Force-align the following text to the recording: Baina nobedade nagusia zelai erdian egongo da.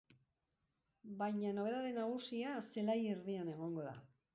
Baina 1.21 1.53
nobedade 1.59 1.95
nagusia 2.01 2.59
zelai 2.71 3.01
erdian 3.15 3.59
egongo 3.59 3.91
da. 3.93 4.01